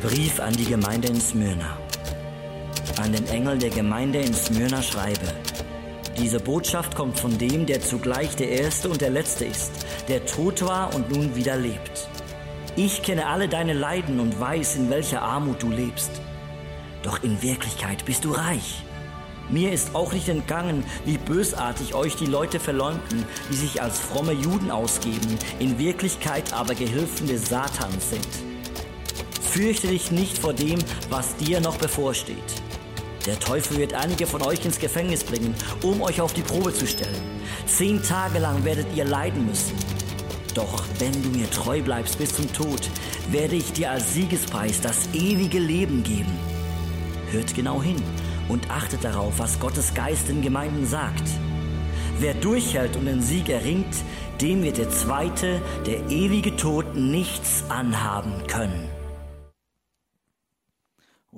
[0.00, 1.76] Der Brief an die Gemeinde in Smyrna.
[3.02, 5.26] An den Engel der Gemeinde in Smyrna schreibe.
[6.16, 9.72] Diese Botschaft kommt von dem, der zugleich der Erste und der Letzte ist,
[10.08, 12.08] der tot war und nun wieder lebt.
[12.76, 16.12] Ich kenne alle deine Leiden und weiß, in welcher Armut du lebst.
[17.02, 18.84] Doch in Wirklichkeit bist du reich.
[19.50, 24.32] Mir ist auch nicht entgangen, wie bösartig euch die Leute verleumden, die sich als fromme
[24.32, 28.47] Juden ausgeben, in Wirklichkeit aber Gehilfen des Satans sind.
[29.50, 32.36] Fürchte dich nicht vor dem, was dir noch bevorsteht.
[33.26, 36.86] Der Teufel wird einige von euch ins Gefängnis bringen, um euch auf die Probe zu
[36.86, 37.40] stellen.
[37.66, 39.74] Zehn Tage lang werdet ihr leiden müssen.
[40.54, 42.88] Doch wenn du mir treu bleibst bis zum Tod,
[43.30, 46.38] werde ich dir als Siegespreis das ewige Leben geben.
[47.32, 48.02] Hört genau hin
[48.48, 51.24] und achtet darauf, was Gottes Geist in Gemeinden sagt.
[52.20, 53.94] Wer durchhält und den Sieg erringt,
[54.40, 58.97] dem wird der zweite, der ewige Tod, nichts anhaben können.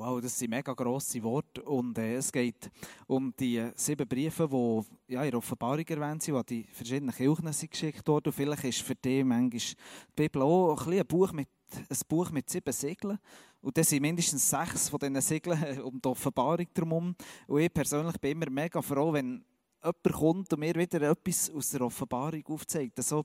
[0.01, 2.71] Wow, das sind mega grosse Worte und äh, es geht
[3.07, 7.53] um die sieben Briefe, die ja, in der Offenbarung erwähnt sind, die die verschiedenen Kirchen
[7.53, 8.29] sind geschickt worden.
[8.29, 9.77] Und vielleicht ist für die manchmal die
[10.17, 13.19] Bibel auch ein, ein Buch mit ein Buch mit sieben Segeln.
[13.61, 17.15] Und das sind mindestens sechs von diesen Segeln um die Offenbarung herum.
[17.47, 19.45] Und ich persönlich bin immer mega froh, wenn
[19.83, 22.99] jemand kommt und mir wieder etwas aus der Offenbarung aufzeigt.
[22.99, 23.25] Also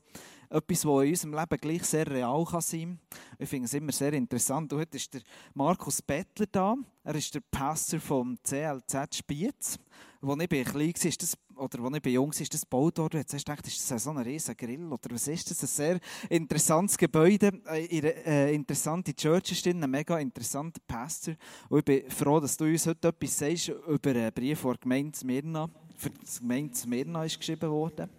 [0.49, 3.19] etwas, was in unserem Leben gleich sehr real kann sein kann.
[3.39, 4.71] Ich finde es immer sehr interessant.
[4.71, 5.21] Und heute ist der
[5.53, 6.75] Markus Bettler da.
[7.03, 9.77] Er ist der Pastor vom CLZ Spiez.
[10.21, 13.17] Als ich klein war, ist das, oder als ich jung war, ist das gebaut worden.
[13.17, 14.85] Jetzt hast du gedacht, ist das so ein riesiger Grill?
[14.91, 15.61] Oder was ist das?
[15.61, 21.35] Ein sehr interessantes Gebäude, eine äh, interessante Church ist drin, ein mega interessanter Pastor.
[21.69, 24.79] Und ich bin froh, dass du uns heute etwas sagst über einen Brief von der
[24.79, 28.09] Gemeinde Smyrna für die Gemeinde Smyrna ist geschrieben worden.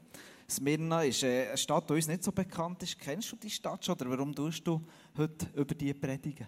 [0.49, 2.99] Smyrna ist äh, eine Stadt, die uns nicht so bekannt ist.
[2.99, 4.81] Kennst du die Stadt schon oder warum tust du
[5.17, 6.47] heute über die predigen?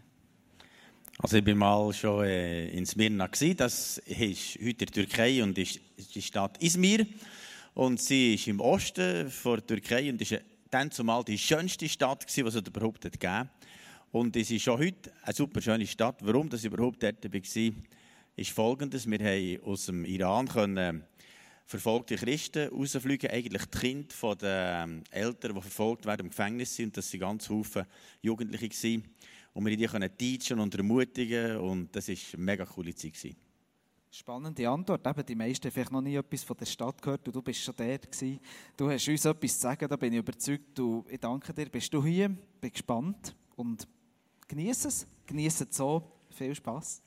[1.19, 3.29] Also ich bin mal schon äh, in Smyrna.
[3.57, 5.81] Das ist heute in der Türkei und ist
[6.15, 7.07] die Stadt Izmir.
[7.75, 10.41] Und sie ist im Osten der Türkei und ist äh,
[10.71, 13.51] dann zumal die schönste Stadt die es überhaupt gegeben
[14.13, 16.19] Und es ist schon heute eine super schöne Stadt.
[16.21, 17.73] Warum das überhaupt dort war,
[18.37, 19.11] ist folgendes.
[19.11, 21.05] Wir haben aus dem Iran können
[21.69, 26.97] verfolgte Christen rausfliegen, eigentlich die Kinder der ähm, Eltern, die verfolgt werden, im Gefängnis sind.
[26.97, 27.87] Das waren ganz viele
[28.23, 28.69] Jugendliche.
[28.71, 29.05] Gewesen.
[29.53, 33.13] Und wir die können teachen und ermutigen und das war eine mega coole Zeit.
[33.13, 33.37] Gewesen.
[34.11, 35.07] Spannende Antwort.
[35.07, 37.61] Eben, die meisten haben vielleicht noch nie etwas von der Stadt gehört und du bist
[37.61, 38.41] schon dort gewesen.
[38.75, 40.79] Du hast uns etwas zu sagen, da bin ich überzeugt.
[40.79, 42.31] Du, ich danke dir, bist du hier,
[42.61, 43.87] bin gespannt und
[44.47, 45.07] genieße es.
[45.27, 46.03] Genieße es so.
[46.31, 47.03] Viel Spaß.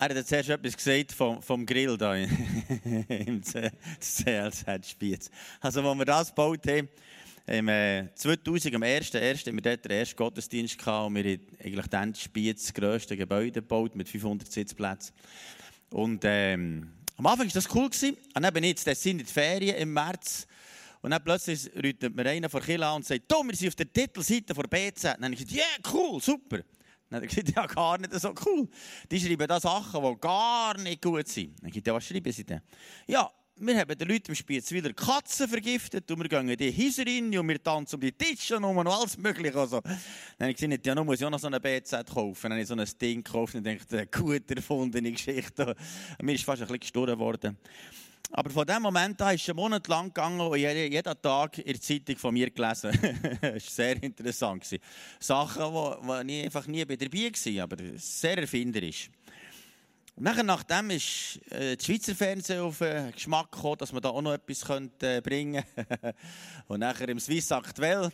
[0.00, 2.14] Er hat zuerst etwas gesagt vom, vom Grill da
[3.08, 5.28] im CLZ Spiez.
[5.60, 6.88] Also, als wir das gebaut haben,
[7.48, 9.48] im äh, 2000, am 1.1.
[9.48, 13.16] haben wir dort den ersten Gottesdienst gehabt und wir haben eigentlich dann Spiez das grösste
[13.16, 15.12] Gebäude gebaut mit 500 Sitzplätzen.
[15.90, 17.90] Und ähm, am Anfang war das cool.
[17.90, 18.16] Gewesen.
[18.36, 20.46] Und dann bin ich jetzt sind in die Ferien im März.
[21.02, 23.92] Und dann plötzlich ruft mir einer von Killa und sagt, du, wir sind auf der
[23.92, 24.86] Titelseite von BZ.
[24.86, 26.60] Und dann habe ich gesagt, ja, yeah, cool, super.
[27.10, 28.68] Dann hat er gesagt, ja, gar nicht so cool.
[29.10, 31.62] Die schreiben da Sachen, die gar nicht gut sind.
[31.62, 32.60] Dann sagt er, was schreiben sie denn?
[33.06, 33.30] Ja,
[33.60, 37.36] wir haben den Leuten im Spiezwiller Katzen vergiftet und wir gehen in die Häuser rein
[37.36, 39.58] und wir tanzen um die Tische und alles Mögliche.
[39.58, 39.98] Also, dann
[40.40, 42.42] habe ich gesagt, ja, nun muss ich auch noch so eine BZ kaufen.
[42.42, 45.74] Dann habe ich so ein Ding gekauft und dachte, gut erfundene Geschichte.
[46.22, 47.58] Mir ist fast ein bisschen gestorben worden.
[48.30, 51.64] Aber von dem Moment an ist es einen Monat lang gegangen und jeden Tag in
[51.64, 52.90] der Zeitung von mir gelesen.
[53.40, 54.66] das war sehr interessant.
[55.18, 59.10] Sachen, die ich einfach nie dabei war, aber sehr erfinderisch.
[60.20, 64.20] Nachher, nachdem ist äh, das Schweizer Fernsehen auf den Geschmack gekommen, dass man da auch
[64.20, 66.14] noch etwas könnte bringen könnte.
[66.66, 68.10] und nachher im Swiss Aktuell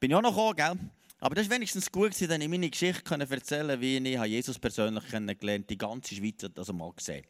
[0.00, 0.90] bin ich auch noch gekommen, gell?
[1.20, 5.06] Aber das war wenigstens gut, dass ich meine Geschichte erzählen konnte, wie ich Jesus persönlich
[5.08, 5.68] kennengelernt habe.
[5.68, 7.24] Die ganze Schweiz hat das mal gesehen.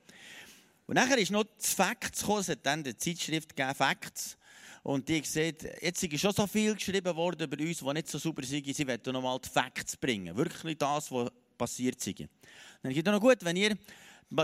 [0.86, 4.36] Und nachher ist noch das Facts gekommen, es hat dann die Zeitschrift gegeben, Facts.
[4.82, 8.18] Und die gesagt, jetzt ist schon so viel geschrieben worden über uns, die nicht so
[8.18, 10.36] super sind, sie wollen noch mal die Facts bringen.
[10.36, 12.20] Wirklich das, was passiert ist.
[12.20, 12.28] Dann
[12.84, 13.78] habe ich noch gut, wenn ihr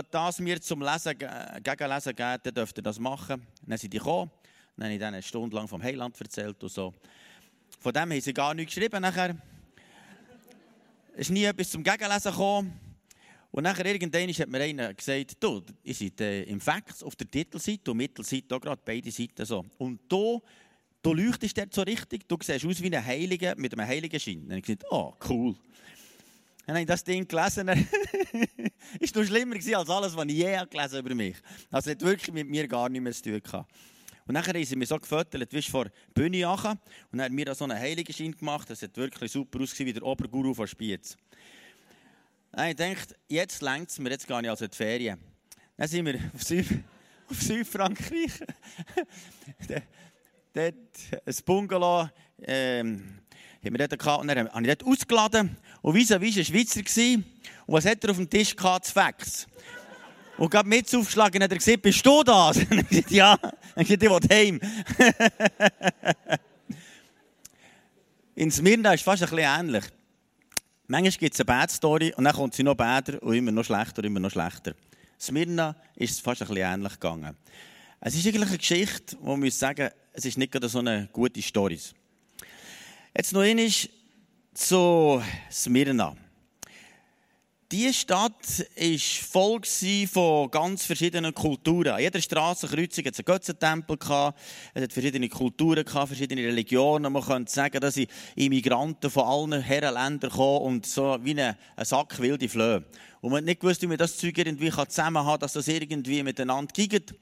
[0.09, 3.45] das mir zum Lesen, Gegenlesen gebt, dann dürft ihr das machen.
[3.67, 4.31] Dann sind die gekommen,
[4.77, 6.93] dann habe ich dann eine Stunde lang vom Heiland erzählt und so.
[7.79, 9.35] Von dem haben sie gar nichts geschrieben nachher.
[11.13, 12.90] Es ist nie etwas zum Gegenlesen gekommen.
[13.51, 17.29] Und nachher irgendwann hat mir einer gesagt, du, ihr seid äh, im Facts auf der
[17.29, 19.65] Titelseite und Mittelseite auch gerade, beide Seiten so.
[19.77, 20.37] Und da,
[21.01, 24.47] du leuchtest dort so richtig, du siehst aus wie ein Heiliger mit einem heiligen Schein.
[24.47, 25.55] Dann habe ich gesagt, oh, cool.
[26.65, 27.67] Dann habe ich das Ding gelesen.
[28.99, 31.35] ist noch schlimmer als alles, was ich je gelesen über mich.
[31.71, 33.71] Also hat wirklich mit mir gar nichts mehr zu tun gehabt.
[34.27, 36.79] Und dann haben sie mir so gefüttert, wie vor der Bühne Und
[37.11, 38.69] dann hat mir da so einen Heiligenschein gemacht.
[38.69, 41.17] Das hat wirklich super ausgesehen, wie der Oberguru von Spiez.
[42.51, 45.19] Dann ich dachte, jetzt längt es mir, jetzt gehe ich also in die Ferien.
[45.77, 46.67] Dann sind wir auf, Süd
[47.29, 48.31] auf Südfrankreich.
[50.53, 50.75] dort
[51.25, 52.09] ein Bungalow.
[52.43, 53.19] Ähm,
[53.63, 55.55] haben wir dort und dann habe ich dort ausgeladen.
[55.81, 57.23] Und wie war ein Schweizer.
[57.67, 58.85] Und was hat er auf dem Tisch gehabt?
[58.85, 59.47] Das Fax.
[60.37, 62.57] Und gerade mit aufgeschlagen hat er gesagt, bist du das?
[62.69, 63.37] Und ich gesagt, ja.
[63.37, 64.59] Dann gesagt, ich will heim.
[68.33, 69.83] In Smyrna ist es fast ein bisschen ähnlich.
[70.91, 73.63] Manchmal gibt es eine Bad Story und dann kommt sie noch bäder und immer noch
[73.63, 74.73] schlechter und immer noch schlechter.
[75.17, 77.33] Smyrna ist fast ein bisschen ähnlich gegangen.
[78.01, 81.41] Es ist eigentlich eine Geschichte, wo man sagen es ist nicht gerade so eine gute
[81.41, 81.79] Story.
[83.15, 83.71] Jetzt noch einmal
[84.53, 86.13] zu Smyrna.
[87.71, 89.61] Diese Stadt war voll
[90.07, 91.93] von ganz verschiedenen Kulturen.
[91.93, 93.97] An jeder Strassenkreuzung hatte es einen Götzentempel,
[94.73, 97.13] es hat verschiedene Kulturen, verschiedene Religionen.
[97.13, 97.97] Man könnte sagen, dass
[98.35, 102.83] Immigranten von allen Herrenländern kommen und so wie ein Sack wilde Flöhe.
[103.21, 106.23] Und man hat nicht gewusst, wie man das Zeug irgendwie zusammen hat, dass das irgendwie
[106.23, 107.15] miteinander geht.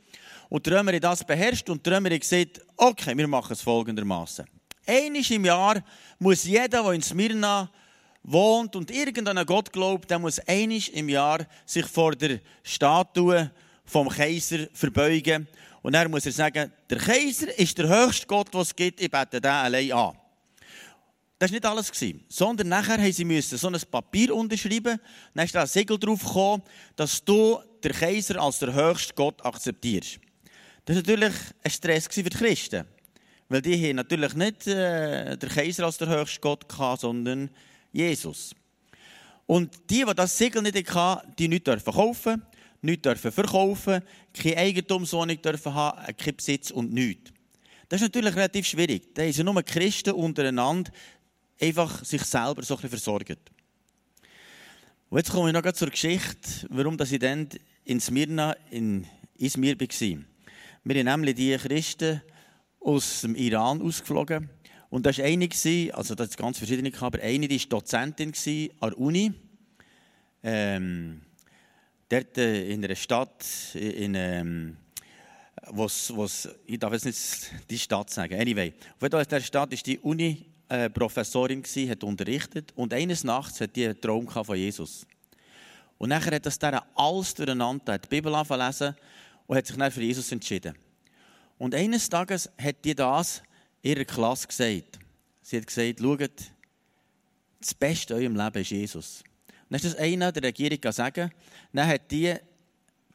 [0.50, 4.46] Und die Römer das beherrscht und die Römer gesagt, okay, wir machen es folgendermaßen.
[4.88, 5.84] Einmal im Jahr
[6.18, 7.70] muss jeder, der in Smyrna
[8.24, 13.52] wohnt und irgendeinen Gott glaubt, der muss einmal im Jahr sich vor der Statue
[13.86, 15.48] vom Kaiser verbeugen.
[15.82, 19.10] Und dann muss er sagen, der Kaiser ist der höchste Gott, was es gibt, ich
[19.10, 20.18] bete den allein an.
[21.40, 21.92] Das war nicht alles,
[22.28, 25.00] sondern nachher haben sie müssen so ein Papier unterschreiben,
[25.34, 26.64] dann ist da ein Segel drauf gekommen,
[26.98, 30.20] dass du den Kaiser als der höchste Gott akzeptierst.
[30.84, 31.34] Das war natürlich
[31.64, 32.86] ein Stress für die Christen.
[33.48, 37.50] Weil die haben natürlich nicht äh, der Kaiser als der höchste Gott gehabt, sondern
[37.92, 38.54] Jesus.
[39.46, 42.44] Und die, die das Siegel nicht hatten, die nicht dürfen kaufen,
[42.82, 44.02] nicht dürfen verkaufen,
[44.34, 47.32] keine Eigentumswohnung dürfen haben, keinen Besitz und nichts.
[47.90, 49.14] Das ist natürlich relativ schwierig.
[49.16, 50.92] Da sind nur Christen untereinander
[51.60, 53.40] einfach sich selber so ein versorgt.
[55.10, 57.50] Und jetzt komme ich noch zur Geschichte, warum ich dann
[57.86, 59.08] in Smyrna in
[59.38, 60.18] Izmir war.
[60.84, 62.22] Wir haben nämlich die Christen
[62.80, 64.50] aus dem Iran ausgeflogen.
[64.90, 65.50] Und da war eine,
[65.94, 68.34] also das ganz verschiedene, aber eine, die war Dozentin
[68.80, 69.32] an der Uni.
[70.42, 71.22] Ähm,
[72.08, 73.46] dort äh, in einer Stadt,
[73.76, 74.78] in, ähm,
[75.68, 78.74] wo's, wo's, ich darf jetzt nicht die Stadt sagen, anyway.
[78.96, 83.62] Auf jeden Fall in dieser Stadt war die Uni-Professorin, äh, hat unterrichtet und eines Nachts
[83.62, 85.06] hat die einen Traum von Jesus.
[86.00, 88.96] Und nachher hat das der alles durcheinander, hat die Bibel angefangen
[89.46, 90.74] und hat sich dann für Jesus entschieden.
[91.58, 93.44] Und eines Tages hat die das
[93.82, 95.00] ihrer Klasse gesagt.
[95.42, 96.52] Sie hat gesagt, schaut,
[97.60, 99.24] das Beste in eurem Leben ist Jesus.
[99.48, 101.32] Und dann ist das einer der Regierung sagen,
[101.74, 102.36] dann hat die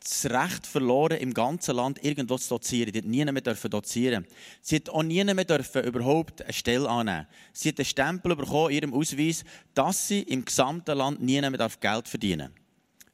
[0.04, 2.92] das Recht verloren, im ganzen Land irgendwo zu dozieren.
[2.92, 4.26] Die hat nie mehr dozieren
[4.60, 8.70] Sie hat auch nie mehr dürfen überhaupt eine Stelle annehmen Sie hat einen Stempel bekommen
[8.70, 12.64] in ihrem Ausweis, dass sie im gesamten Land nie mehr Geld verdienen darf.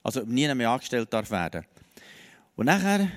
[0.03, 1.65] Also nie mehr angestellt darf werden.
[2.57, 3.09] Und nachher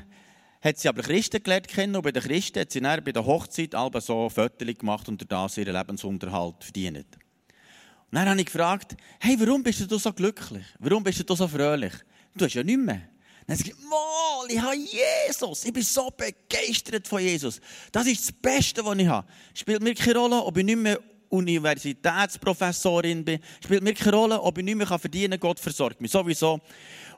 [0.64, 3.26] hat sie aber Christen gelernt kennen und bei den Christen hat sie dann bei der
[3.26, 7.06] Hochzeit alba so Fotos gemacht und das ihren Lebensunterhalt verdient.
[7.06, 10.64] Und dann habe ich gefragt, hey, warum bist du so glücklich?
[10.80, 11.94] Warum bist du so fröhlich?
[12.36, 13.02] Du hast ja nichts mehr.
[13.46, 15.66] Dann gesagt, Mal, ich habe Jesus.
[15.66, 17.60] Ich bin so begeistert von Jesus.
[17.92, 19.28] Das ist das Beste, was ich habe.
[19.54, 21.00] Spielt mir keine Rolle, ob ich nicht mehr
[21.34, 23.40] Universitätsprofessorin bin.
[23.64, 25.40] Spielt mir keine Rolle, ob ich nicht mehr verdienen kann.
[25.40, 26.60] Gott versorgt mich sowieso.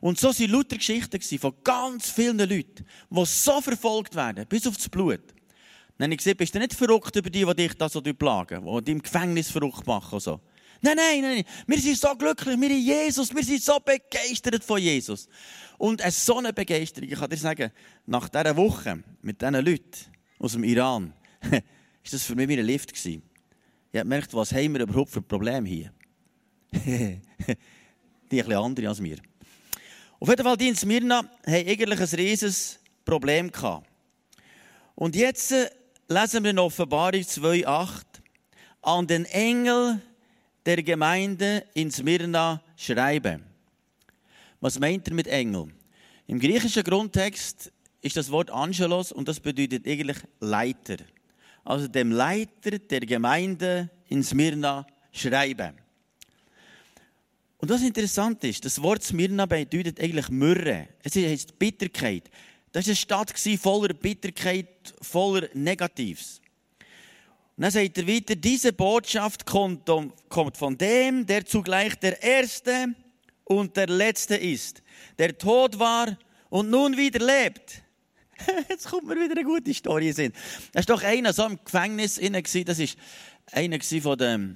[0.01, 4.89] Und so waren lauter Geschichten von ganz vielen Leuten, die so verfolgt werden, bis aufs
[4.89, 5.22] Blut.
[5.98, 8.65] Dann habe ich gesagt, bist du nicht verrückt über die, die dich da so plagen,
[8.65, 10.19] die dich im Gefängnis verrückt machen?
[10.19, 10.41] So.
[10.81, 14.79] Nein, nein, nein, wir sind so glücklich, wir sind Jesus, wir sind so begeistert von
[14.79, 15.27] Jesus.
[15.77, 17.72] Und eine so eine Begeisterung, ich kann dir sagen,
[18.05, 19.91] nach dieser Woche mit diesen Leuten
[20.38, 21.13] aus dem Iran,
[21.50, 21.62] war
[22.12, 22.93] das für mich wie ein Lift.
[22.93, 23.24] Gewesen.
[23.96, 25.90] Ich habe gemerkt, was haben wir überhaupt für Probleme hier?
[26.74, 27.22] die ein
[28.30, 29.20] bisschen andere als wir.
[30.20, 33.50] Auf jeden Fall, die in Smyrna haben eigentlich ein riesiges Problem.
[34.96, 35.70] Und jetzt äh,
[36.10, 38.02] lesen wir in Offenbarung 2,8
[38.82, 40.02] an den Engel
[40.66, 43.44] der Gemeinde in Smyrna schreiben.
[44.60, 45.70] Was meint er mit Engel?
[46.28, 47.72] Im griechischen Grundtext
[48.02, 50.98] ist das Wort Angelos und das bedeutet eigentlich Leiter.
[51.65, 55.74] Also dem Leiter der Gemeinde in Smyrna schreiben.
[57.57, 60.89] Und was interessant ist, das Wort Smyrna bedeutet eigentlich Myrrhe.
[61.01, 62.29] Es heißt Bitterkeit.
[62.72, 66.41] Das war eine Stadt voller Bitterkeit, voller Negatives.
[67.57, 69.88] Und dann sagt er weiter, diese Botschaft kommt
[70.57, 72.93] von dem, der zugleich der Erste
[73.45, 74.84] und der Letzte ist,
[75.17, 76.17] der tot war
[76.50, 77.81] und nun wieder lebt.
[78.70, 80.34] Jetzt kommt mir wieder eine gute Story in
[80.74, 82.88] Das war doch einer so im Gefängnis inne Das war
[83.51, 84.56] einer von dem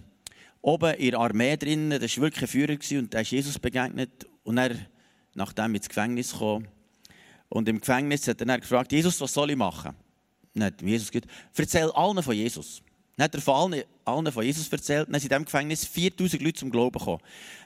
[0.61, 1.99] oben in der Armee drinnen.
[1.99, 4.27] Das war wirklich ein Führer und der ist Jesus begegnet.
[4.43, 4.75] Und er,
[5.33, 6.67] nachdem ins Gefängnis kam,
[7.49, 9.95] und im Gefängnis hat er gefragt, Jesus, was soll ich machen?
[10.53, 12.81] Dann hat Jesus gesagt, erzähl allen von Jesus.
[13.19, 15.09] Dann hat er von allen, allen von Jesus erzählt.
[15.09, 17.19] Dann sind in diesem Gefängnis 4000 Leute zum Glauben gekommen.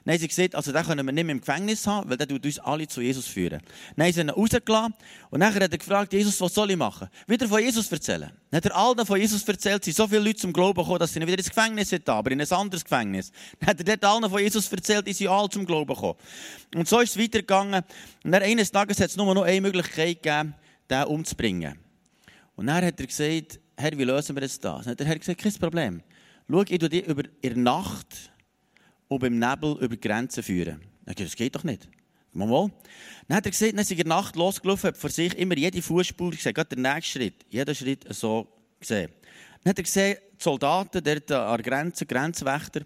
[0.03, 2.27] Dann haben sie gesagt, also den können wir nicht mehr im Gefängnis haben, weil der
[2.27, 3.61] tut uns alle zu Jesus führen.
[3.95, 4.95] Dann haben sie ihn rausgelassen
[5.29, 7.07] und dann hat er gefragt, Jesus, was soll ich machen?
[7.27, 8.31] Wieder von Jesus erzählen.
[8.49, 11.13] Dann hat er allen von Jesus erzählt, sind so viele Leute zum Glauben gekommen, dass
[11.13, 13.31] sie ihn wieder ins Gefängnis haben, aber in ein anderes Gefängnis.
[13.59, 16.17] Dann hat er dort allen von Jesus erzählt, die sind alle zum Glauben gekommen.
[16.73, 17.83] Und so ist es weitergegangen.
[18.23, 20.55] Und dann eines Tages hat es nur noch eine Möglichkeit gegeben,
[20.89, 21.77] den umzubringen.
[22.55, 24.59] Und dann hat er gesagt, Herr, wie lösen wir das?
[24.59, 26.01] Dann hat der Herr gesagt, kein Problem.
[26.49, 28.31] Schau, ich tue dich über in der Nacht
[29.07, 30.81] und beim Nebel über die Grenzen führen.
[31.05, 31.87] Dann das geht doch nicht.
[32.33, 32.71] Mal mal.
[33.27, 35.81] Dann hat er gesagt, dann ist in der Nacht losgelaufen, hat vor sich immer jede
[35.81, 38.47] Fußspur gesehen, gerade der nächste Schritt, jeder Schritt so
[38.79, 39.11] gesehen.
[39.63, 42.81] Dann hat er gesehen, die Soldaten dort an der Grenze, Grenzwächter.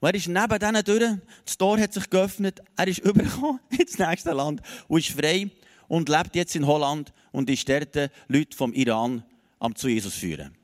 [0.00, 3.98] Und er ist neben denen durch, das Tor hat sich geöffnet, er ist übergekommen ins
[3.98, 5.50] nächste Land und ist frei
[5.88, 9.24] und lebt jetzt in Holland und ist dort Leute vom Iran
[9.64, 10.54] am zu Jesus führen.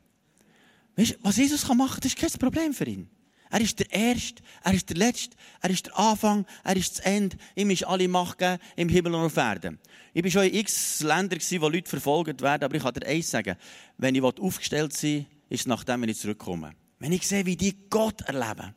[0.97, 3.09] Weißt, was Jesus kann machen, das ist kein Problem für ihn.
[3.53, 7.05] Er ist der Erste, er ist der Letzte, er ist der Anfang, er ist das
[7.05, 7.37] Ende.
[7.57, 9.79] Ihm ist alle Macht gegeben, im Himmel und auf Erden.
[10.13, 13.31] Ich war schon in x Ländern, wo Leute verfolgt werden, aber ich kann dir eins
[13.31, 13.57] sagen,
[13.99, 16.75] wenn ich aufgestellt sein ist es nachdem, wenn ich zurückkomme.
[17.01, 18.73] Wenn ich sehe, wie die Gott erleben.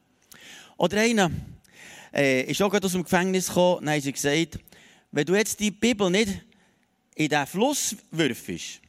[0.77, 1.29] Oder einer
[2.11, 4.59] äh, ist auch gerade aus dem Gefängnis gekommen, dann haben sie gesagt,
[5.11, 6.41] wenn du jetzt die Bibel nicht
[7.13, 8.81] in diesen Fluss wirfst,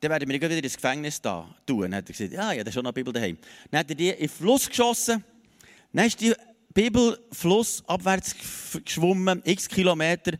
[0.00, 1.82] dann werden wir wieder ins Gefängnis da tun.
[1.82, 3.36] Dann hat er gesagt, ja, da ist schon noch Bibel daheim.
[3.70, 5.24] Dann hat er die in den Fluss geschossen.
[5.92, 6.32] Dann ist die
[6.72, 8.36] Bibel flussabwärts
[8.84, 10.38] geschwommen, x Kilometer,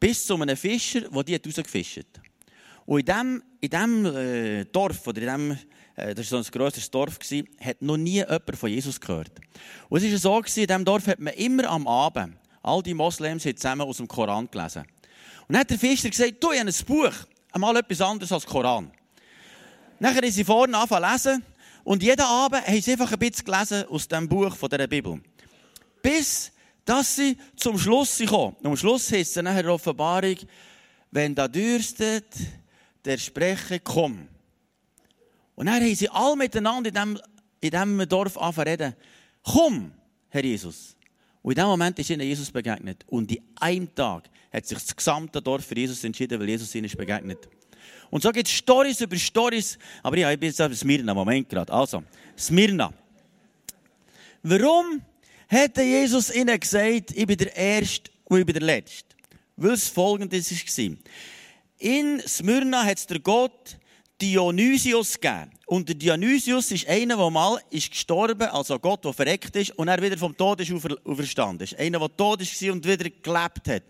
[0.00, 2.20] bis zu einem Fischer, der die rausgefischt hat.
[2.86, 5.50] Und in diesem, in diesem äh, Dorf, oder in diesem,
[5.94, 9.30] äh, das war so ein grosses Dorf, gewesen, hat noch nie jemand von Jesus gehört.
[9.88, 12.94] Und es war so, gewesen, in diesem Dorf hat man immer am Abend, all die
[12.94, 14.82] Moslems haben zusammen aus dem Koran gelesen.
[15.46, 17.12] Und dann hat der Fischer gesagt, du, ich habe ein Buch
[17.52, 18.90] einmal etwas anderes als Koran.
[19.98, 21.44] Nachher haben sie vorne angefangen zu lesen
[21.84, 25.20] und jeden Abend haben sie einfach ein bisschen gelesen aus dem Buch von dieser Bibel.
[26.02, 26.52] Bis,
[26.84, 28.56] dass sie zum Schluss kommen.
[28.60, 30.36] Und am Schluss heißt es nachher Offenbarung,
[31.10, 32.26] wenn da dürstet,
[33.04, 34.28] der spreche, komm.
[35.54, 37.20] Und dann haben sie alle miteinander in diesem,
[37.60, 38.96] in diesem Dorf angefangen zu reden.
[39.42, 39.92] Komm,
[40.28, 40.96] Herr Jesus.
[41.42, 43.04] Und in dem Moment ist ihnen Jesus begegnet.
[43.08, 46.84] Und in einem Tag hat sich das gesamte Dorf für Jesus entschieden, weil Jesus ihnen
[46.84, 47.48] ist begegnet.
[48.10, 49.78] Und so gibt es Stories über Stories.
[50.02, 51.72] Aber ja, ich bin jetzt auf Smyrna, Moment gerade.
[51.72, 52.02] Also,
[52.36, 52.92] Smyrna.
[54.42, 55.02] Warum
[55.48, 59.16] hat Jesus ihnen gesagt, ich bin der Erste und ich bin der Letzte?
[59.56, 60.96] Weil es folgendes war.
[61.78, 63.78] In Smyrna hat es der Gott
[64.20, 65.50] Dionysius gegeben.
[65.66, 69.88] Und der Dionysius ist einer, der mal ist gestorben, also Gott, der verreckt ist, und
[69.88, 70.72] er wieder vom Tod ist
[71.04, 71.78] auferstanden ist.
[71.78, 73.82] Einer, der tot war und wieder gelebt hat.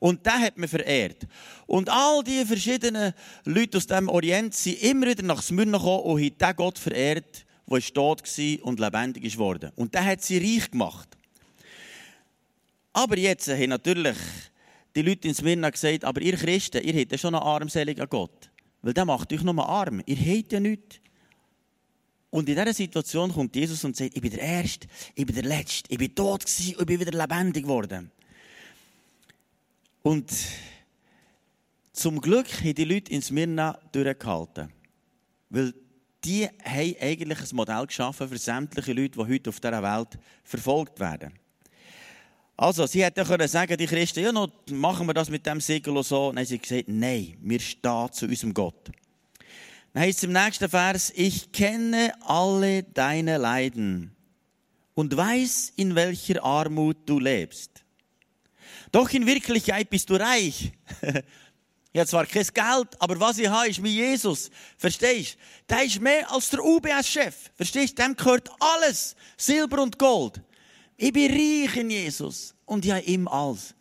[0.00, 1.26] Und den hat man verehrt.
[1.66, 3.12] Und all die verschiedenen
[3.44, 7.44] Leute aus dem Orient sind immer wieder nach Smyrna gekommen und haben den Gott verehrt,
[7.70, 9.38] der tot war und lebendig ist.
[9.38, 11.08] Und der hat sie reich gemacht.
[12.92, 14.16] Aber jetzt haben natürlich
[14.96, 18.49] die Leute in Smyrna gesagt, aber ihr Christen, ihr hättet schon einen armseligen Gott.
[18.82, 20.02] Weil der macht euch nur arm.
[20.06, 21.00] Ihr habt ja nichts.
[22.30, 25.44] Und in dieser Situation kommt Jesus und sagt, ich bin der Erste, ich bin der
[25.44, 28.10] Letzte, ich bin tot gewesen und ich bin wieder lebendig geworden.
[30.02, 30.32] Und
[31.92, 34.72] zum Glück haben die Leute in Smyrna durchgehalten.
[35.50, 35.74] Weil
[36.24, 41.00] die haben eigentlich ein Modell geschaffen für sämtliche Leute, die heute auf dieser Welt verfolgt
[41.00, 41.32] werden.
[42.60, 45.96] Also, sie hätten können sagen, die Christen, ja, noch machen wir das mit dem Siegel
[45.96, 46.28] und so.
[46.28, 48.90] Dann haben sie gesagt, nein, wir stehen zu unserem Gott.
[49.94, 54.14] Dann heißt es im nächsten Vers, ich kenne alle deine Leiden
[54.92, 57.82] und weiß, in welcher Armut du lebst.
[58.92, 60.72] Doch in Wirklichkeit bist du reich.
[61.92, 64.48] Ich habe zwar kein Geld, aber was ich habe, ist mein Jesus.
[64.78, 65.74] Verstehst du?
[65.74, 67.34] Der ist mehr als der UBS-Chef.
[67.56, 68.04] Verstehst du?
[68.04, 69.16] Dem gehört alles.
[69.36, 70.40] Silber und Gold.
[71.02, 73.74] Ich bin reich in Jesus und ich habe ihm alles.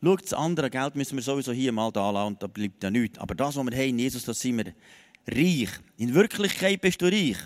[0.00, 2.92] Schau, das andere Geld müssen wir sowieso hier mal da lassen und da bleibt ja
[2.92, 3.18] nichts.
[3.18, 4.72] Aber das, was wir haben in Jesus, das sind wir
[5.26, 5.68] reich.
[5.96, 7.38] In Wirklichkeit bist du reich.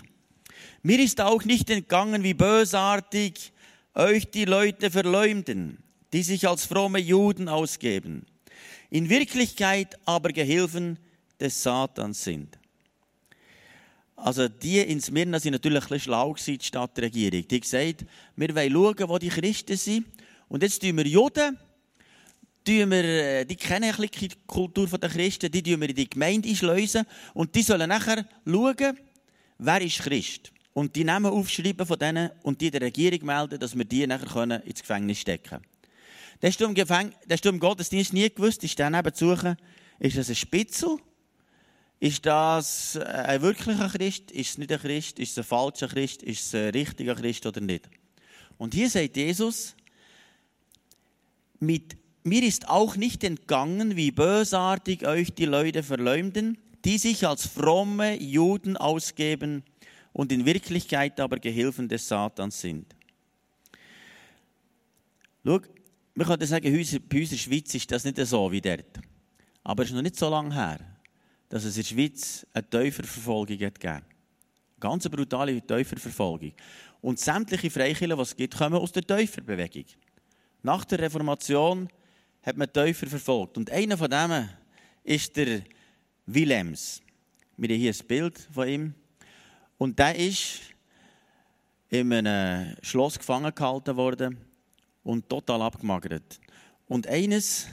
[0.83, 3.51] Mir ist auch nicht entgangen, wie bösartig
[3.95, 5.79] euch die Leute verleumden,
[6.13, 8.27] die sich als fromme Juden ausgeben,
[8.91, 10.99] in Wirklichkeit aber Gehilfen
[11.39, 12.59] des Satans sind.
[14.15, 17.47] Also die in Smyrna sind natürlich ein schlau die Stadtregierung.
[17.47, 18.05] Die gesagt,
[18.35, 20.05] wir wollen schauen, wo die Christen sind.
[20.47, 21.57] Und jetzt tun wir Juden
[22.65, 25.95] tun wir, äh, die kennen ein bisschen die Kultur der Christen, die tun wir in
[25.95, 28.97] die Gemeinde einschleusen und die sollen nachher schauen,
[29.59, 30.51] wer ist Christ.
[30.73, 34.65] Und die Namen aufschreiben von denen und die der Regierung melden, dass wir die nachher
[34.65, 35.61] ins Gefängnis stecken
[36.41, 36.55] können.
[36.57, 39.55] Du im, Gefäng du im Gottesdienst nie gewusst, ist der neben zu suchen,
[39.99, 40.97] ist das ein Spitzel?
[42.05, 44.29] Ist das ein wirklicher Christ?
[44.29, 45.17] Ist es nicht ein Christ?
[45.17, 46.21] Ist es ein falscher Christ?
[46.21, 47.89] Ist es ein richtiger Christ oder nicht?
[48.59, 49.75] Und hier sagt Jesus,
[51.59, 57.47] mit mir ist auch nicht entgangen, wie bösartig euch die Leute verleumden, die sich als
[57.47, 59.63] fromme Juden ausgeben
[60.13, 62.85] und in Wirklichkeit aber Gehilfen des Satans sind.
[65.43, 65.59] Schau,
[66.13, 68.99] man könnte sagen, bei uns in der Schweiz ist das nicht so wie dort.
[69.63, 70.94] Aber es ist noch nicht so lange her,
[71.55, 74.03] dass es in der Schweiz eine Täuferverfolgung gegeben hat.
[74.77, 76.51] Ganz brutale Täuferverfolgung.
[76.99, 79.85] Und sämtliche Freikirchen, die es gibt, kommen aus der Täuferbewegung.
[80.63, 81.87] Nach der Reformation
[82.43, 83.57] hat man Täufer verfolgt.
[83.57, 84.49] Und einer von denen
[85.05, 85.61] ist der
[86.25, 87.01] Willems.
[87.55, 88.93] Wir haben hier ein Bild von ihm.
[89.77, 90.59] Und der ist
[91.87, 94.37] in einem Schloss gefangen gehalten worden
[95.03, 96.37] und total abgemagert.
[96.89, 97.67] Und eines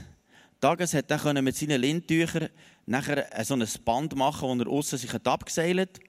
[0.61, 2.49] Tages hat er mit seinen Lindtüchern
[2.87, 6.01] nachher so ein Band machen, wo er außen sich abgeseilt hat.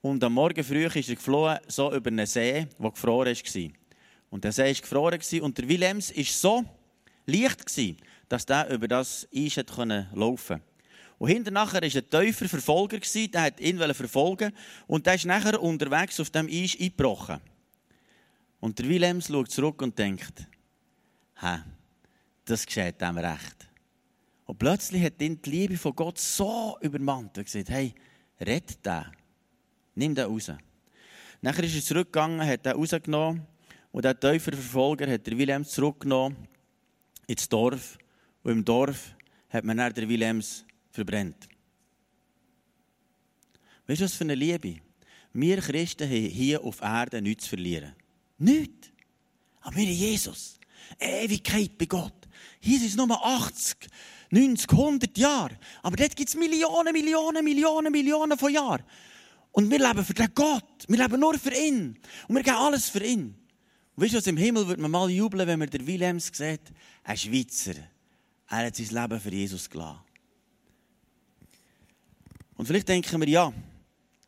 [0.00, 3.70] Und am Morgen früh ist er geflohen, so über einen See, der gefroren war.
[4.30, 6.64] Und der See war gefroren und der Willems war so
[7.26, 7.96] leicht,
[8.28, 9.66] dass er über das Eis laufen
[10.14, 10.60] konnte.
[11.18, 14.52] Und hinterher war ein Täufer Verfolger, der hat ihn verfolgen
[14.88, 17.40] und der ist nachher unterwegs auf dem Eis eingebrochen.
[18.58, 20.46] Und der Willems schaut zurück und denkt,
[21.40, 21.58] hä,
[22.44, 23.71] das geschieht dem recht.
[24.52, 27.94] Und plötzlich hat ihn die Liebe von Gott so übermannt und gesagt, hey,
[28.38, 29.06] red den.
[29.94, 30.52] Nimm den raus.
[31.40, 33.46] Nachher ist er zurückgegangen, hat den rausgenommen
[33.92, 36.36] und der Täuferverfolger hat der Willems zurückgenommen
[37.26, 37.96] ins Dorf.
[38.42, 39.16] Und im Dorf
[39.48, 41.48] hat man dann der Willems verbrennt.
[43.86, 44.82] Weißt du, was für eine Liebe?
[45.32, 47.94] Wir Christen haben hier auf Erden nichts zu verlieren.
[48.36, 48.90] Nichts.
[49.62, 50.60] Aber wir haben Jesus.
[50.98, 52.28] Ewigkeit bei Gott.
[52.60, 53.88] Hier sind es nur 80,
[54.32, 55.58] 90, 100 Jahre.
[55.82, 58.82] Aber dort gibt es Millionen, Millionen, Millionen, Millionen von Jahren.
[59.52, 60.86] Und wir leben für den Gott.
[60.88, 61.98] Wir leben nur für ihn.
[62.26, 63.36] Und wir geben alles für ihn.
[63.94, 66.62] Und weißt du, im Himmel wird man mal jubeln, wenn man der Willems sieht?
[67.04, 67.74] Ein Schweizer.
[68.48, 70.00] Er hat sein Leben für Jesus gelassen.
[72.56, 73.52] Und vielleicht denken wir, ja,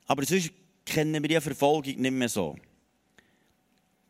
[0.06, 0.50] aber sonst
[0.84, 2.56] kennen wir die Verfolgung nicht mehr so.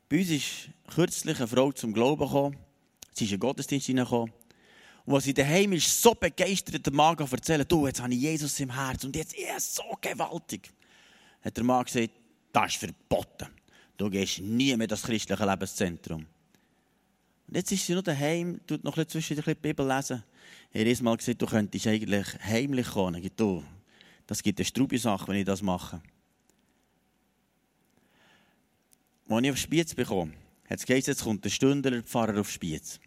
[0.09, 2.57] Bei uns ist kürzlich eine Frau zum Glauben gekommen.
[3.13, 4.33] Sie ist in den Gottesdienst hineingekommen.
[5.07, 8.59] Und als sie daheim ist, so begeistert der Mann erzählen, du, jetzt habe ich Jesus
[8.61, 10.73] im Herz und jetzt ist er so gewaltig.
[11.43, 12.11] Hat der Mann gesagt,
[12.53, 13.49] das ist verboten.
[13.97, 16.27] Du gehst nie mehr das christliche Lebenszentrum.
[17.47, 20.25] Und jetzt ist sie noch daheim, tut noch ein bisschen die Bibel lesen.
[20.73, 23.31] Er hat mal gesagt, du könntest eigentlich heimlich kommen.
[23.37, 23.63] Du,
[24.27, 26.01] das gibt eine Strubi-Sache, wenn ich das mache.
[29.29, 30.33] Als ich auf Spiez bekomme,
[30.69, 32.99] hat es gesagt, jetzt kommt der Stündler Pfarrer auf Spiez.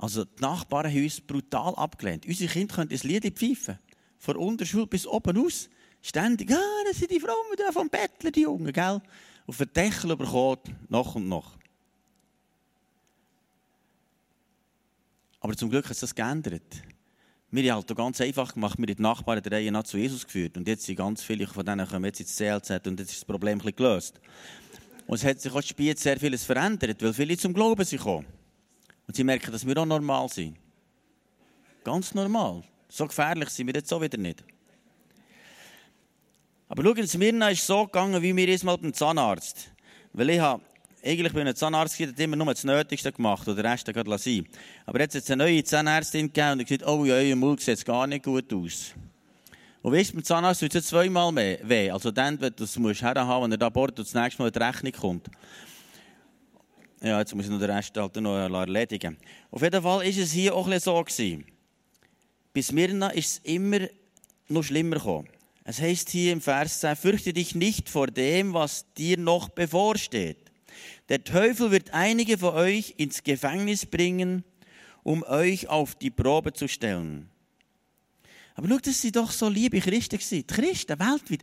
[0.00, 2.24] Also die Nachbarn haben uns brutal abgelehnt.
[2.24, 3.78] Unsere Kinder können das Lied pfeifen.
[4.16, 5.68] Von Unterschule bis oben aus.
[6.00, 9.02] Ständig, ah, das sind die Frauen da vom Bettler, die Jungen, gell?
[9.46, 10.56] Auf den Deckel bekommen,
[10.88, 11.58] noch und noch.
[15.40, 16.82] Aber zum Glück hat sich das geändert.
[17.50, 20.24] Wir haben halt ganz einfach gemacht, wir haben die Nachbarn der Reihe nach zu Jesus
[20.24, 20.56] geführt.
[20.56, 23.24] Und jetzt sind ganz viele von denen kommen jetzt ins CLZ und jetzt ist das
[23.26, 24.20] Problem ein bisschen gelöst.
[25.06, 28.39] Und es hat sich auch später sehr vieles verändert, weil viele zum Glauben sind gekommen.
[29.10, 30.56] Und sie merken, dass wir auch normal sind.
[31.82, 32.62] Ganz normal.
[32.88, 34.44] So gefährlich sind wir jetzt so wieder nicht.
[36.68, 39.72] Aber schauen Sie, mir ist so gegangen, wie mir erstmal beim Zahnarzt.
[40.12, 40.62] Weil ich habe,
[41.04, 43.86] eigentlich bin ich ein Zahnarzt, der hat immer nur das Nötigste gemacht oder den Rest
[43.86, 44.46] gerade sein.
[44.86, 47.84] Aber jetzt hat es eine neue Zahnärztin gegeben und gesagt, oh ja, euer Mund sieht
[47.84, 48.94] gar nicht gut aus.
[49.82, 51.90] Und weißt du, beim Zahnarzt tut es zweimal weh.
[51.90, 54.58] Also dann, wenn du es musst wenn er da bohrt und das nächste Mal die
[54.60, 55.26] Rechnung kommt.
[57.02, 59.16] Ja, jetzt muss ich noch den Rest halt noch erledigen.
[59.50, 61.02] Auf jeden Fall war es hier auch ein so.
[61.02, 61.46] Gewesen.
[62.52, 63.80] Bis Smyrna ist es immer
[64.48, 65.28] noch schlimmer gekommen.
[65.64, 70.50] Es heißt hier im Vers 10, fürchte dich nicht vor dem, was dir noch bevorsteht.
[71.08, 74.44] Der Teufel wird einige von euch ins Gefängnis bringen,
[75.02, 77.30] um euch auf die Probe zu stellen.
[78.54, 80.38] Aber schau, das sind doch so liebe Christen gewesen.
[80.38, 81.40] Die Christen weltweit,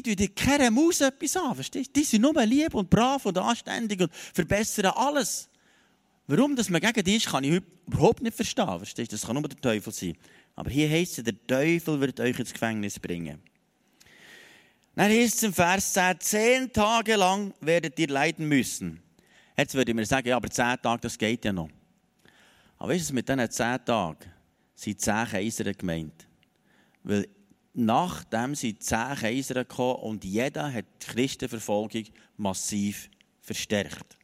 [0.00, 2.00] die tun keine Maus etwas an, verstehst du?
[2.00, 5.48] Die sind nur lieb und brav und anständig und verbessern alles.
[6.26, 9.16] Warum dass man gegen die ist, kann ich überhaupt nicht verstehen, verstehst du?
[9.16, 10.16] Das kann nur der Teufel sein.
[10.54, 13.42] Aber hier heißt es, der Teufel wird euch ins Gefängnis bringen.
[14.94, 19.02] Dann heißt es im Vers 10, zehn Tage lang werdet ihr leiden müssen.
[19.56, 21.70] Jetzt würde ich mir sagen, ja, aber zehn Tage, das geht ja noch.
[22.78, 24.30] Aber weißt du, mit diesen zehn Tagen
[24.74, 26.26] sind zehn Kaiser gemeint.
[27.04, 27.26] Weil
[27.74, 32.04] nachdem sind zehn Kaiser gekommen und jeder hat die Christenverfolgung
[32.36, 33.08] massiv
[33.40, 34.18] verstärkt.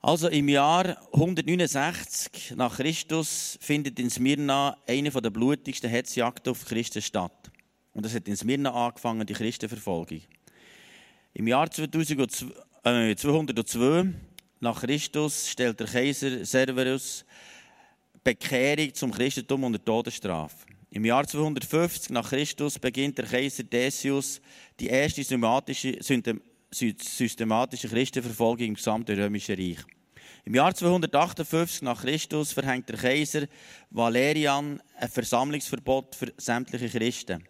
[0.00, 7.02] Also im Jahr 169 nach Christus findet in Smyrna eine der blutigsten Hetzjagden auf Christen
[7.02, 7.50] statt.
[7.92, 10.20] Und das hat in Smyrna angefangen, die Christenverfolgung.
[11.34, 12.46] Im Jahr 2002,
[12.84, 14.12] äh, 202
[14.60, 17.24] nach Christus stellt der Kaiser Severus
[18.22, 20.75] Bekehrung zum Christentum unter Todesstrafe.
[20.90, 24.40] Im Jahr 250 nach Christus beginnt der Kaiser Decius
[24.78, 25.98] die erste systematische,
[27.88, 29.84] Christenverfolgung im gesamten Römischen Reich.
[30.44, 33.46] Im Jahr 258 nach Christus verhängt der Kaiser
[33.90, 37.42] Valerian ein Versammlungsverbot für sämtliche Christen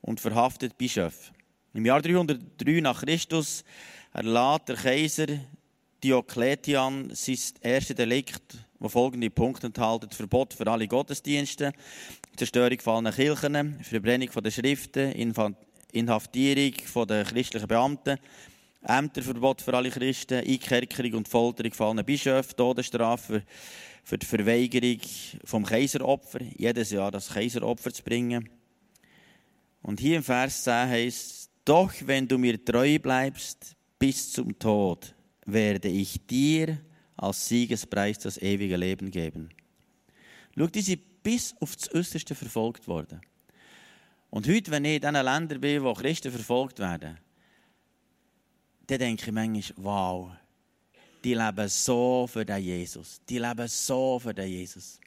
[0.00, 1.32] und verhaftet Bischöfe.
[1.74, 3.64] Im Jahr 303 nach Christus
[4.12, 5.26] erlässt der Kaiser
[6.02, 8.42] Diokletian sein erstes Delikt,
[8.78, 11.72] das folgende Punkte enthält: Verbot für alle Gottesdienste,
[12.36, 15.12] Zerstörung von allen Kirchen, Verbrennung der Schriften,
[15.92, 18.18] Inhaftierung der christlichen Beamten,
[18.82, 23.44] Ämterverbot für alle Christen, Einkerkerung und Folterung von allen Bischöfen, Todesstrafe
[24.02, 25.00] für die Verweigerung
[25.44, 28.50] vom Kaiseropfer, jedes Jahr das Kaiseropfer zu bringen.
[29.82, 35.14] Und hier im Vers 10 heißt doch wenn du mir treu bleibst bis zum Tod,
[35.46, 36.78] werde ich dir
[37.16, 39.50] als Siegespreis das ewige Leben geben.
[40.58, 43.20] Schau, die sind bis auf das Äußerste verfolgt worden.
[44.30, 47.18] Und heute, wenn ich in diesen Ländern bin, wo Christen verfolgt werden,
[48.86, 50.30] dann denke ich manchmal, wow,
[51.24, 53.20] die leben so für den Jesus.
[53.28, 55.00] Die leben so für den Jesus.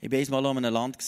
[0.00, 0.98] Ich war einmal in einem Land,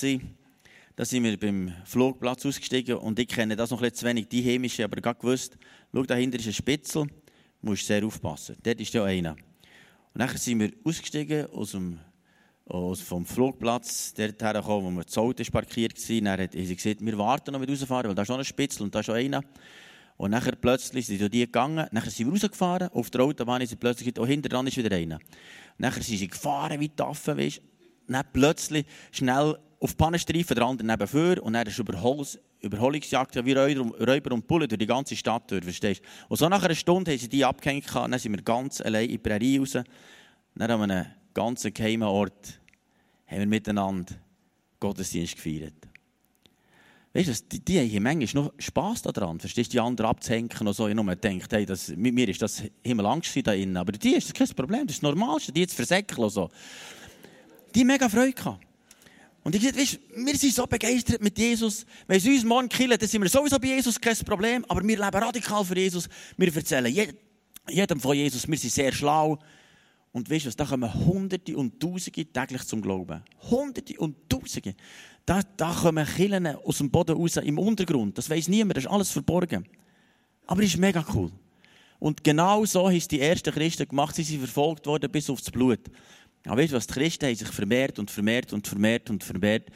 [0.95, 4.45] da sind wir beim Flugplatz ausgestiegen und ich kenne das noch bisschen zu wenig, die
[4.45, 5.57] heimische, aber ich gewusst,
[5.93, 7.07] schau, dahinter ist ein Spitzel,
[7.63, 8.57] musst sehr aufpassen.
[8.63, 9.33] Dort ist ja einer.
[9.33, 11.99] Und dann sind wir ausgestiegen aus dem,
[12.67, 16.21] aus, vom Flugplatz, dort hergekommen, wo wir das Auto parkiert war.
[16.21, 18.85] Dann hat sie gesagt, wir warten noch mit rausfahren, weil da ist noch ein Spitzel
[18.85, 19.43] und da ist schon einer.
[20.17, 23.81] Und nachher plötzlich sind sie die gegangen, nachher sind wir rausgefahren, auf der Autobahn sind
[23.81, 25.19] plötzlich, oh, hinter dran ist wieder einer.
[25.79, 28.13] Nachher sind sie gefahren wie Taffen, weißt du.
[28.13, 32.25] Dann plötzlich schnell auf die Pannenstreifen, der andere nebenfür, und dann ist Überhol
[32.61, 36.77] Überholungsjagd, wie Räuber und Bullen durch die ganze Stadt durch, verstehst Und so nach einer
[36.77, 39.73] Stunde haben sie die abgehängt, dann sind wir ganz allein in die Prärie raus.
[40.55, 42.61] Dann haben wir ganzen geheimen Ort,
[43.27, 44.15] haben wir miteinander
[44.81, 45.75] Gottesdienst gefeiert.
[47.15, 50.73] Weißt du, die, die haben manchmal noch Spass daran, verstehst du, die anderen abzuhängen und
[50.73, 50.89] so.
[50.89, 53.77] Ich nur gedacht, hey, das, mit mir ist das Himmelangst da innen.
[53.77, 56.49] Aber die ist das kein Problem, das ist das Normalste, die jetzt versäckeln und so.
[57.75, 58.65] Die mega Freude gehabt.
[59.45, 61.85] Und ich gesagt, weißt, wir sind so begeistert mit Jesus.
[62.07, 64.65] Wenn sie uns morgen killen, dann sind wir sowieso bei Jesus, kein Problem.
[64.69, 66.09] Aber wir leben radikal für Jesus.
[66.37, 67.15] Wir erzählen
[67.69, 69.39] jedem von Jesus, wir sind sehr schlau.
[70.13, 73.23] Und weißt du was, da kommen Hunderte und Tausende täglich zum Glauben.
[73.51, 74.75] Hunderte und Tausende.
[75.25, 78.19] Da, da kommen Killen aus dem Boden raus, im Untergrund.
[78.19, 79.67] Das weiß niemand, das ist alles verborgen.
[80.47, 81.31] Aber es ist mega cool.
[81.99, 84.15] Und genau so haben es die ersten Christen gemacht.
[84.15, 85.81] Sie sind verfolgt worden bis aufs Blut.
[86.45, 89.71] Aber weißt du was, die Christen haben sich vermehrt und vermehrt und vermehrt und vermehrt,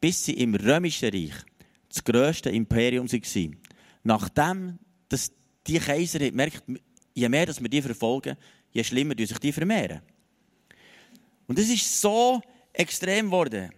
[0.00, 1.34] bis sie im Römischen Reich
[1.88, 3.56] das grösste Imperium waren.
[4.02, 5.30] Nachdem dass
[5.66, 6.62] die Kaiser merkt,
[7.14, 8.36] je mehr dass wir die verfolgen,
[8.76, 10.02] je schlimmer sich die vermehren.
[11.46, 13.70] Und es ist so extrem geworden,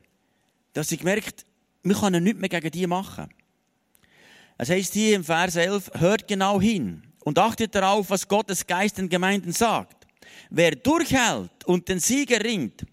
[0.73, 1.45] dass ich gemerkt
[1.83, 3.29] wir können nichts mehr gegen die machen.
[4.59, 8.99] Es heißt hier im Vers 11, hört genau hin und achtet darauf, was Gottes Geist
[8.99, 10.07] den Gemeinden sagt.
[10.51, 12.85] Wer durchhält und den Sieg erringt,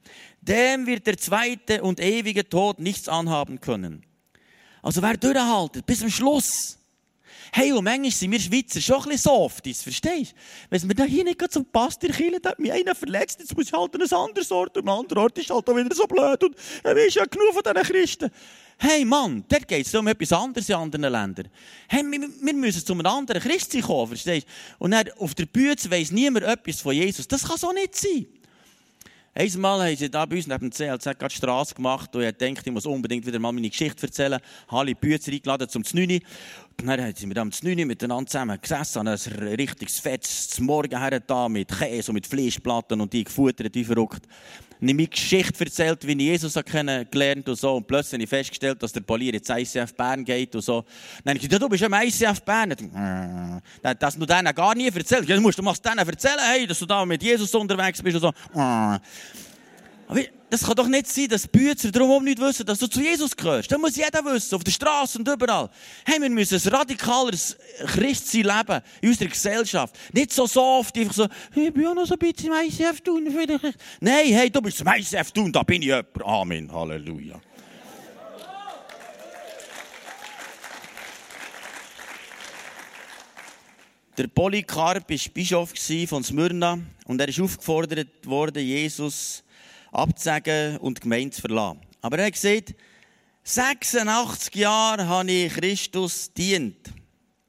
[0.41, 4.05] dem wird der zweite und ewige Tod nichts anhaben können.
[4.83, 6.77] Also wer durchhaltet bis zum Schluss.
[7.51, 10.35] Hey, und manchmal sind wir Schweizer schon ein bisschen softis, verstehst du?
[10.69, 13.73] Wenn wir da hier nicht zum Pass der hat mich einer verletzt, jetzt muss ich
[13.73, 16.43] halt an einen anderen Ort, und am anderen Ort ist halt auch wieder so blöd,
[16.43, 18.31] und dann ist ja genug von diesen Christen.
[18.77, 21.47] Hey Mann, dort geht es um etwas anderes in anderen Ländern.
[21.87, 24.83] Hey, wir, wir müssen zu einem anderen Christen kommen, verstehst du?
[24.83, 27.27] Und dann auf der Bühne weiss niemand etwas von Jesus.
[27.27, 28.25] Das kann so nicht sein.
[29.37, 32.61] Einmal haben sie da bei uns neben dem CLZ gerade Straße gemacht und ich dachte,
[32.65, 34.39] ich muss unbedingt wieder mal meine Geschichte erzählen.
[34.69, 36.21] Habe alle Bücher eingeladen zu 9
[36.77, 41.69] dann sind wir am Znüni miteinander zusammen gesessen, an ein richtiges fettes Morgen her mit
[41.69, 44.27] Käse und mit Fleischplatten und die gefuttert wie verrückt.
[44.81, 47.75] Und ich meine Geschichte erzählt, wie ich Jesus kennengelernt und so.
[47.75, 50.83] Und plötzlich habe ich festgestellt, dass der Polier jetzt ICF Bern geht und so.
[51.23, 52.69] Dann habe ich gesagt, du bist im ICF Bern.
[52.69, 55.29] Dann, äh, dass du denen gar nie erzählt.
[55.29, 58.99] Du musst du denen erzählen, hey, dass du da mit Jesus unterwegs bist und so.
[60.07, 63.35] Aber das kann doch nicht sein, dass Büzer darum nicht wissen, dass du zu Jesus
[63.35, 63.71] gehörst.
[63.71, 65.69] Das muss jeder wissen, auf der Straße und überall.
[66.05, 69.95] Hey, wir müssen ein radikaleres Christsein leben in unserer Gesellschaft.
[70.13, 73.27] Nicht so soft, einfach so, ich bin auch noch so ein bisschen im ICF tun.
[73.99, 76.23] Nein, hey, du bist im ICF tun, da bin ich jemand.
[76.23, 77.41] Amen, Halleluja.
[84.17, 85.73] Der Polycarp war Bischof
[86.07, 89.43] von Smyrna und er ist aufgefordert worden, Jesus
[89.95, 91.79] abzusagen und die Gemeinde zu verlassen.
[92.01, 92.75] Aber er hat gesagt,
[93.43, 96.93] 86 Jahre habe ich Christus dient.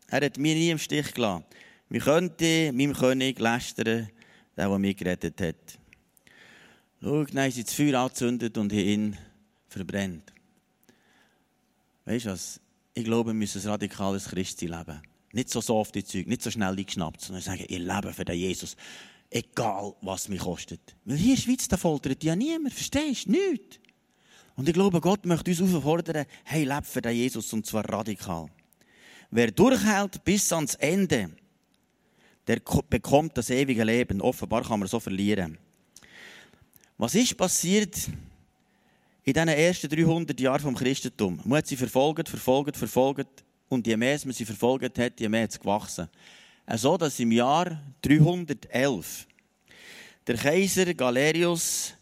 [0.08, 1.44] Er hat mich nie im Stich gelassen.
[1.88, 3.84] Wir könnten meinem König lästern,
[4.56, 5.78] der, der mich gerettet hat.
[7.02, 9.16] Schau, dann sie das Feuer angezündet und ihn
[9.68, 10.32] verbrennt.
[12.04, 12.60] Weißt du was?
[12.94, 15.02] Ich glaube, wir müssen ein radikales Christi leben.
[15.32, 18.24] Nicht so so auf die Zeug, nicht so schnell eingeschnappt, sondern sagen, ich lebe für
[18.24, 18.76] den Jesus.
[19.30, 20.96] Egal, was mich kostet.
[21.04, 23.32] Weil hier in der Schweiz, da foltert ja niemand, verstehst du?
[23.32, 23.78] Nichts.
[24.54, 28.48] Und ich glaube, Gott möchte uns auffordern, hey, lebe für den Jesus, und zwar radikal.
[29.30, 31.30] Wer durchhält bis ans Ende,
[32.46, 34.20] der bekommt das ewige Leben.
[34.20, 35.58] Offenbar kann man so verlieren.
[36.96, 38.08] Was ist passiert
[39.24, 41.40] in diesen ersten 300 Jahren vom Christentum?
[41.44, 43.44] Man hat sie verfolgt, verfolgt, verfolgt.
[43.68, 46.08] Und je mehr man sie verfolgt hat, je mehr hat es gewachsen.
[46.74, 49.26] So dass im Jahr 311
[50.26, 51.94] der Kaiser Galerius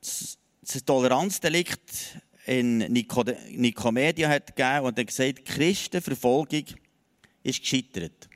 [0.00, 6.64] das Toleranzdelikt in Nikomedia hat gegeben und hat gesagt, Christenverfolgung
[7.42, 8.28] ist gescheitert.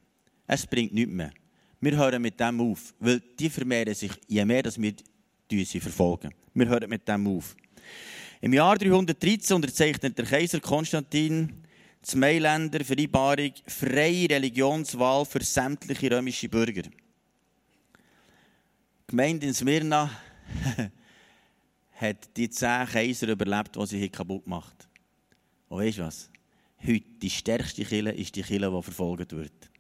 [0.47, 1.33] Es bringt nichts mehr.
[1.81, 4.95] Wir hören mit dem auf, weil die vermehren sich, je mehr dass wir
[5.51, 6.35] sie verfolgen.
[6.53, 7.57] Wir hören mit dem auf.
[8.43, 11.60] Im Jahr 313 unterzeichnet der Kaiser Konstantin
[12.03, 16.83] die Mailänder Vereinbarung freie Religionswahl für sämtliche römische Bürger.
[16.83, 16.91] Die
[19.07, 20.11] Gemeinde in Smyrna
[21.93, 24.89] hat die zehn Kaiser überlebt, die sie kaputt gemacht
[25.69, 26.31] Und weißt du was?
[26.83, 29.71] Heute die stärkste Kille ist die Kille, die verfolgt wird.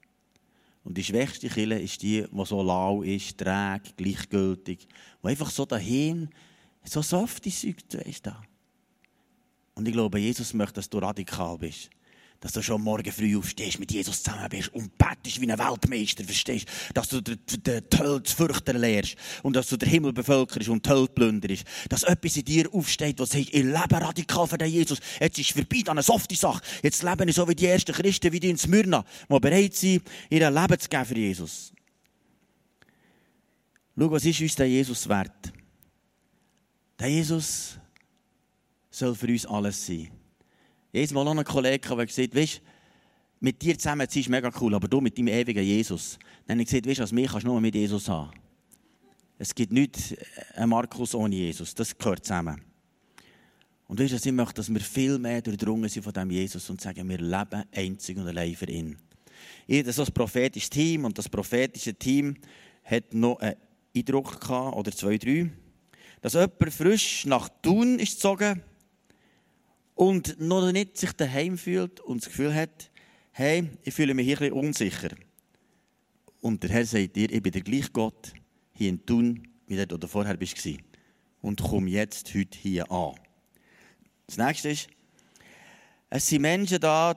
[0.85, 4.87] Und die schwächste Kille ist die, die so lau ist, träge, gleichgültig,
[5.23, 6.29] die einfach so dahin,
[6.85, 8.37] so softe Zeug, weißt du.
[9.75, 11.91] Und ich glaube, Jesus möchte, dass du radikal bist
[12.40, 16.24] dass du schon morgen früh aufstehst, mit Jesus zusammen bist und bettest wie ein Weltmeister,
[16.24, 16.66] verstehst?
[16.94, 20.90] Dass du den, den zu fürchten lernst und dass du den Himmel bevölkerst und die
[20.90, 21.64] Hölle plünderst.
[21.90, 25.00] Dass etwas in dir aufsteht, was sagt, ich lebe radikal für den Jesus.
[25.20, 26.62] Jetzt ist vorbei, dann eine softe Sache.
[26.83, 30.03] Jetzt leben ich so wie die ersten Christen, wie die in Smyrna, die bereit sind,
[30.31, 31.72] ihr Leben zu geben für Jesus.
[33.98, 35.53] Schau, was ist uns der Jesus wert?
[36.98, 37.79] Der Jesus
[38.90, 40.20] soll für uns alles sein.
[40.92, 42.61] Jedes Mal noch ein Kollege, der gesagt weißt
[43.42, 46.18] mit dir zusammen zu sein ist mega cool, aber du mit deinem ewigen Jesus.
[46.46, 48.31] Dann habe ich gesagt, weißt du, als mich kannst du nur mit Jesus haben.
[49.38, 50.14] Es gibt nicht
[50.55, 51.74] einen Markus ohne Jesus.
[51.74, 52.61] Das gehört zusammen.
[53.88, 56.83] Und weißt du, ich möchte, dass wir viel mehr durchdrungen sind von diesem Jesus und
[56.83, 58.98] sagen, wir leben einzig und allein für ihn.
[59.70, 62.37] Habe so ein prophetisches Team und das prophetische Team
[62.85, 63.57] hat noch einen
[63.96, 65.50] Eindruck gehabt, oder zwei, drei,
[66.20, 68.62] dass jemand frisch nach Thun ist gezogen
[70.01, 72.91] und noch nicht sich daheim fühlt und das Gefühl hat,
[73.33, 75.11] hey, ich fühle mich hier ein bisschen unsicher.
[76.41, 78.33] Und der Herr sagt dir, ich bin der gleiche Gott
[78.73, 80.69] hier in Thun, wie du oder vorher warst.
[81.43, 83.13] Und komm jetzt heute hier an.
[84.27, 84.89] Das nächste ist,
[86.09, 87.15] es sind Menschen da,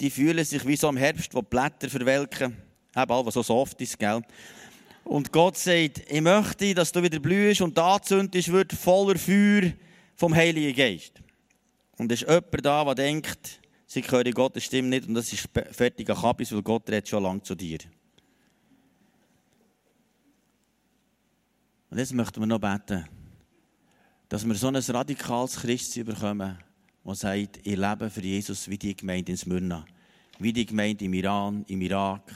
[0.00, 2.56] die fühlen sich wie so im Herbst, wo die Blätter verwelken.
[2.96, 4.22] Eben all, was so soft ist, gell?
[5.04, 9.72] Und Gott sagt, ich möchte, dass du wieder blühst und anzündest wird voller Feuer
[10.16, 11.22] vom Heiligen Geist.
[11.98, 15.48] Und es ist jemand da, der denkt, sie hören Gottes Stimme nicht und das ist
[15.72, 17.78] fertiger Kabis, weil Gott redet schon lange zu dir.
[21.90, 23.06] Und jetzt möchten wir noch beten,
[24.28, 26.58] dass wir so ein radikales Christsein bekommen,
[27.04, 29.84] das sagt, ich lebe für Jesus wie die Gemeinde in Smyrna,
[30.38, 32.30] wie die Gemeinde im Iran, im Irak.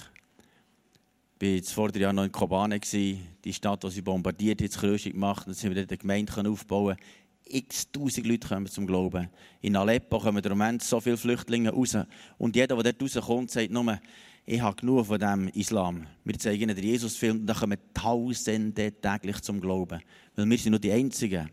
[1.38, 5.12] Ich war vor drei Jahren noch in Kobane, die Stadt, die sie bombardiert, jetzt Kröschung
[5.12, 6.96] gemacht, und sind wir dort eine Gemeinde aufbauen
[7.44, 9.28] x tausend Leute kommen zum Glauben.
[9.60, 11.96] In Aleppo kommen im Moment so viele Flüchtlinge raus.
[12.38, 13.98] Und jeder, der dort rauskommt, sagt nur,
[14.44, 16.06] ich habe genug von dem Islam.
[16.24, 20.00] Wir zeigen ihnen den Jesus-Film und dann kommen Tausende täglich zum Glauben.
[20.34, 21.50] Weil wir sind nur die Einzigen,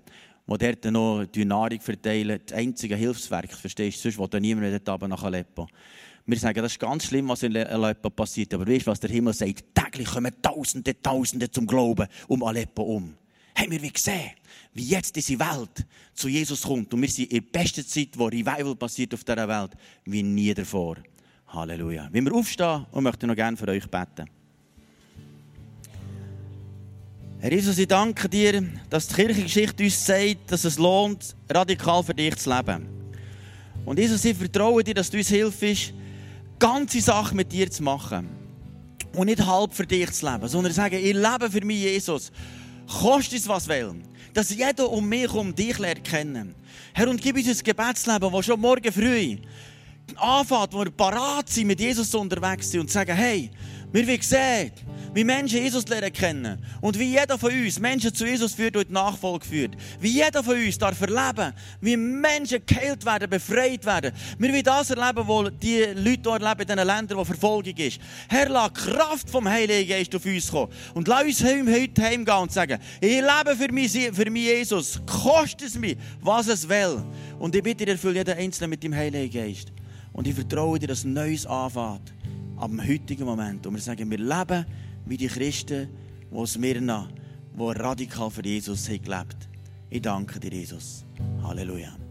[0.47, 2.39] die dort noch die Nahrung verteilen.
[2.45, 4.11] Das einzige Hilfswerk, verstehst du?
[4.11, 5.67] Sonst will niemand mehr dort nach Aleppo.
[6.25, 8.53] Wir sagen, das ist ganz schlimm, was in Aleppo passiert.
[8.53, 9.63] Aber weißt du, was der Himmel sagt?
[9.73, 13.15] Täglich kommen Tausende, Tausende zum Glauben um Aleppo um
[13.59, 14.31] haben wir gesehen,
[14.73, 16.93] wie jetzt diese Welt zu Jesus kommt.
[16.93, 19.71] Und wir sind in der besten Zeit, wo Revival passiert auf dieser Welt,
[20.05, 20.97] wie nie davor.
[21.47, 22.09] Halleluja.
[22.11, 24.29] Wenn wir aufstehen und möchten noch gerne für euch beten.
[27.41, 32.13] Herr Jesus, ich danke dir, dass die Kirchengeschichte uns sagt, dass es lohnt, radikal für
[32.13, 32.85] dich zu leben.
[33.85, 35.93] Und Jesus, ich vertraue dir, dass du uns hilfst,
[36.59, 38.29] ganze Sachen mit dir zu machen.
[39.13, 42.31] Und nicht halb für dich zu leben, sondern sagen, ich lebe für mich, Jesus.
[42.89, 43.95] Kostet es was will.
[44.33, 46.55] Dass jeder um mich um dich lernt kennen.
[46.93, 49.37] Herr, und gib uns ein Gebetsleben, das schon morgen früh
[50.15, 53.51] anfängt, wo wir parat sind, mit Jesus unterwegs sind und sagen, hey,
[53.91, 54.71] wir wollen sehen,
[55.13, 58.91] wie Menschen Jesus lernen kennen und wie jeder von uns Menschen zu Jesus führt und
[58.91, 59.75] Nachfolge führt.
[59.99, 64.11] Wie jeder von uns darf erleben, wie Menschen geheilt werden, befreit werden.
[64.37, 67.99] Wir wollen das erleben, was die Leute dort erleben, in diesen Ländern, wo Verfolgung ist.
[68.27, 70.71] Herr, lass Kraft vom Heiligen Geist auf uns kommen.
[70.93, 75.01] Und lass uns heute heimgehen und sagen, ich lebe für mich, für mich Jesus.
[75.05, 77.03] Kostet es mir, was es will.
[77.39, 79.71] Und ich bitte dir, erfülle jeden Einzelnen mit dem Heiligen Geist.
[80.13, 82.18] Und ich vertraue dir, dass Neues anfängt.
[82.61, 83.65] Dem heutigen Moment.
[83.65, 84.65] Und wir sagen, wir leben
[85.05, 85.87] wie die Christen,
[86.29, 87.07] die aus Mirna,
[87.53, 89.49] die radikal für Jesus haben gelebt
[89.89, 91.05] Ich danke dir, Jesus.
[91.41, 92.08] Halleluja.